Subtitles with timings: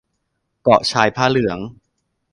[0.63, 1.59] เกาะชายผ้าเหลือง